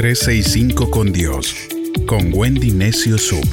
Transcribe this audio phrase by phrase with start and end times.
[0.00, 1.54] 365 con Dios,
[2.06, 3.46] con Wendy Necio Sub.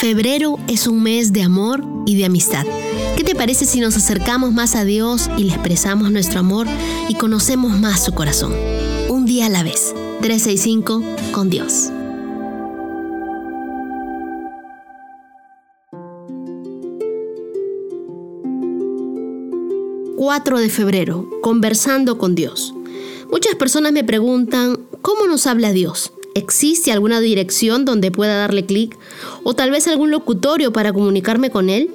[0.00, 2.66] Febrero es un mes de amor y de amistad.
[3.16, 6.66] ¿Qué te parece si nos acercamos más a Dios y le expresamos nuestro amor
[7.08, 8.52] y conocemos más su corazón?
[9.08, 9.94] Un día a la vez.
[10.22, 11.92] 365 con Dios.
[20.24, 22.74] 4 de febrero, conversando con Dios.
[23.32, 26.12] Muchas personas me preguntan, ¿cómo nos habla Dios?
[26.36, 28.96] ¿Existe alguna dirección donde pueda darle clic?
[29.42, 31.90] ¿O tal vez algún locutorio para comunicarme con Él?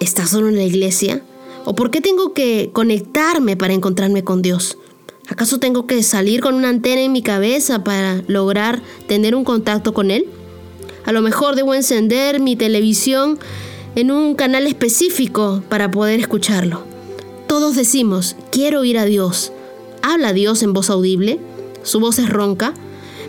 [0.00, 1.22] ¿Estás solo en la iglesia?
[1.66, 4.78] ¿O por qué tengo que conectarme para encontrarme con Dios?
[5.28, 9.92] ¿Acaso tengo que salir con una antena en mi cabeza para lograr tener un contacto
[9.92, 10.24] con Él?
[11.04, 13.38] A lo mejor debo encender mi televisión
[13.96, 16.88] en un canal específico para poder escucharlo.
[17.50, 19.50] Todos decimos, quiero oír a Dios.
[20.02, 21.40] ¿Habla Dios en voz audible?
[21.82, 22.74] ¿Su voz es ronca?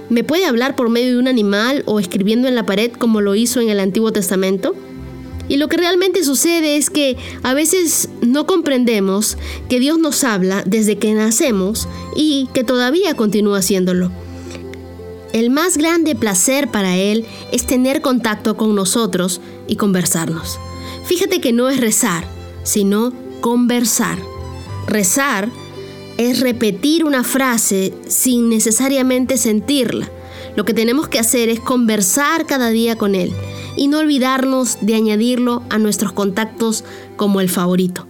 [0.09, 3.33] ¿Me puede hablar por medio de un animal o escribiendo en la pared como lo
[3.33, 4.75] hizo en el Antiguo Testamento?
[5.49, 10.61] Y lo que realmente sucede es que a veces no comprendemos que Dios nos habla
[10.67, 14.11] desde que nacemos y que todavía continúa haciéndolo.
[15.33, 20.59] El más grande placer para Él es tener contacto con nosotros y conversarnos.
[21.05, 22.23] Fíjate que no es rezar,
[22.61, 24.17] sino conversar.
[24.87, 25.49] Rezar
[26.17, 30.09] es repetir una frase sin necesariamente sentirla.
[30.55, 33.33] Lo que tenemos que hacer es conversar cada día con Él
[33.75, 36.83] y no olvidarnos de añadirlo a nuestros contactos
[37.15, 38.05] como el favorito.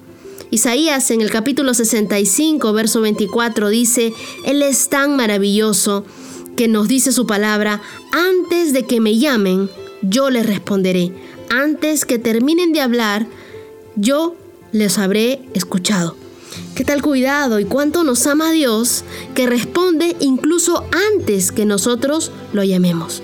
[0.49, 4.13] Isaías en el capítulo 65, verso 24 dice,
[4.45, 6.03] Él es tan maravilloso
[6.57, 9.69] que nos dice su palabra, antes de que me llamen,
[10.01, 11.13] yo les responderé.
[11.49, 13.27] Antes que terminen de hablar,
[13.95, 14.35] yo
[14.71, 16.15] les habré escuchado.
[16.75, 19.03] ¿Qué tal cuidado y cuánto nos ama Dios
[19.35, 23.21] que responde incluso antes que nosotros lo llamemos?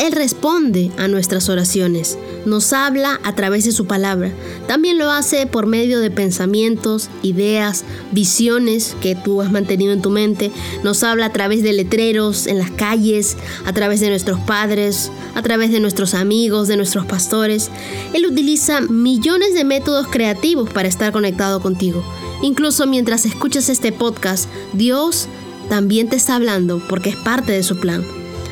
[0.00, 2.16] Él responde a nuestras oraciones,
[2.46, 4.32] nos habla a través de su palabra.
[4.66, 10.08] También lo hace por medio de pensamientos, ideas, visiones que tú has mantenido en tu
[10.08, 10.52] mente.
[10.82, 15.42] Nos habla a través de letreros en las calles, a través de nuestros padres, a
[15.42, 17.70] través de nuestros amigos, de nuestros pastores.
[18.14, 22.02] Él utiliza millones de métodos creativos para estar conectado contigo.
[22.40, 25.28] Incluso mientras escuchas este podcast, Dios
[25.68, 28.02] también te está hablando porque es parte de su plan.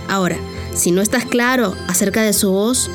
[0.09, 0.37] Ahora,
[0.79, 2.91] si no estás claro acerca de su voz,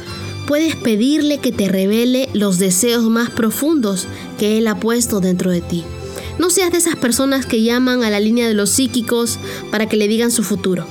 [0.48, 4.08] puedes pedirle que te revele los deseos más profundos
[4.40, 5.84] que Él ha puesto dentro de ti.
[6.40, 9.38] No seas de esas personas que llaman a la línea de los psíquicos
[9.70, 10.86] para que le digan su futuro.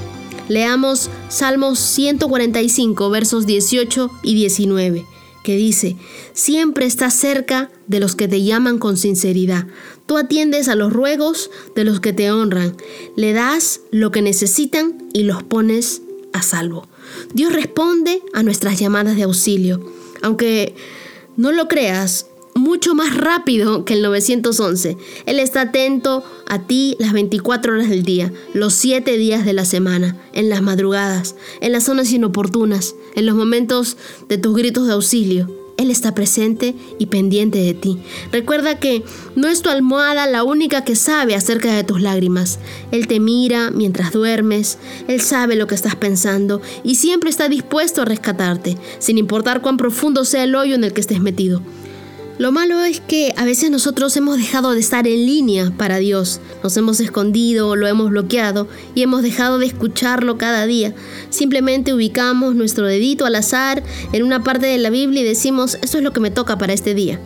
[0.49, 5.07] Leamos Salmos 145, versos 18 y 19,
[5.43, 5.97] que dice,
[6.33, 9.67] Siempre estás cerca de los que te llaman con sinceridad.
[10.07, 12.77] Tú atiendes a los ruegos de los que te honran.
[13.17, 16.03] Le das lo que necesitan y los pones
[16.33, 16.87] a salvo.
[17.35, 19.81] Dios responde a nuestras llamadas de auxilio,
[20.23, 20.75] aunque
[21.37, 24.97] no lo creas, mucho más rápido que el 911.
[25.27, 29.65] Él está atento a ti las 24 horas del día, los 7 días de la
[29.65, 33.97] semana, en las madrugadas, en las zonas inoportunas, en los momentos
[34.29, 35.62] de tus gritos de auxilio.
[35.77, 37.99] Él está presente y pendiente de ti.
[38.31, 39.03] Recuerda que
[39.37, 42.59] no es tu almohada la única que sabe acerca de tus lágrimas.
[42.91, 44.79] Él te mira mientras duermes,
[45.09, 49.77] Él sabe lo que estás pensando y siempre está dispuesto a rescatarte, sin importar cuán
[49.77, 51.63] profundo sea el hoyo en el que estés metido.
[52.43, 56.41] Lo malo es que a veces nosotros hemos dejado de estar en línea para Dios,
[56.65, 58.67] nos hemos escondido, lo hemos bloqueado
[58.97, 60.93] y hemos dejado de escucharlo cada día.
[61.31, 65.99] Simplemente ubicamos nuestro dedito al azar en una parte de la Biblia y decimos, esto
[65.99, 67.21] es lo que me toca para este día.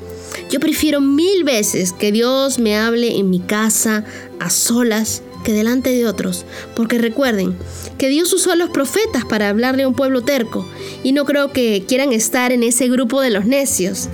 [0.50, 4.04] Yo prefiero mil veces que Dios me hable en mi casa,
[4.38, 6.44] a solas, que delante de otros,
[6.74, 7.56] porque recuerden
[7.96, 10.66] que Dios usó a los profetas para hablarle a un pueblo terco,
[11.02, 14.10] y no creo que quieran estar en ese grupo de los necios.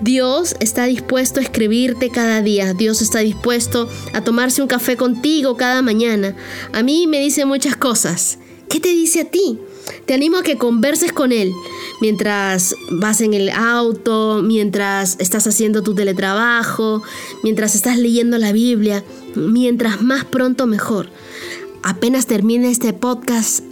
[0.00, 2.74] Dios está dispuesto a escribirte cada día.
[2.74, 6.36] Dios está dispuesto a tomarse un café contigo cada mañana.
[6.72, 8.38] A mí me dice muchas cosas.
[8.68, 9.58] ¿Qué te dice a ti?
[10.04, 11.52] Te animo a que converses con Él
[12.00, 17.02] mientras vas en el auto, mientras estás haciendo tu teletrabajo,
[17.42, 19.04] mientras estás leyendo la Biblia,
[19.34, 21.08] mientras más pronto mejor.
[21.82, 23.62] Apenas termine este podcast,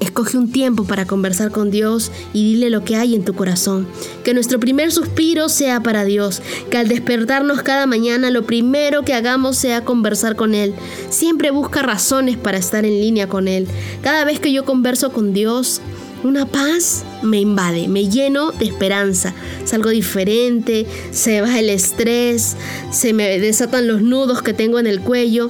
[0.00, 3.86] Escoge un tiempo para conversar con Dios y dile lo que hay en tu corazón.
[4.24, 6.40] Que nuestro primer suspiro sea para Dios.
[6.70, 10.74] Que al despertarnos cada mañana lo primero que hagamos sea conversar con Él.
[11.10, 13.68] Siempre busca razones para estar en línea con Él.
[14.02, 15.82] Cada vez que yo converso con Dios,
[16.22, 19.32] Una paz me invade, me lleno de esperanza.
[19.64, 22.56] Salgo diferente, se va el estrés,
[22.92, 25.48] se me desatan los nudos que tengo en el cuello.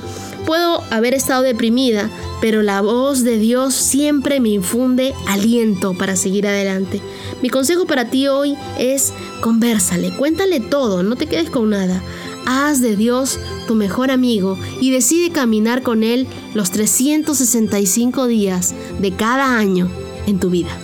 [0.51, 2.11] Puedo haber estado deprimida,
[2.41, 7.01] pero la voz de Dios siempre me infunde aliento para seguir adelante.
[7.41, 9.13] Mi consejo para ti hoy es
[9.43, 12.03] conversale, cuéntale todo, no te quedes con nada.
[12.47, 13.39] Haz de Dios
[13.69, 19.89] tu mejor amigo y decide caminar con Él los 365 días de cada año
[20.27, 20.77] en tu vida.